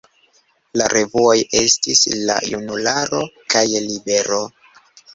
La 0.81 0.87
revuoj 0.93 1.35
estis 1.61 2.03
"La 2.23 2.39
Junularo" 2.55 3.23
kaj 3.55 3.67
"Libero". 3.89 4.45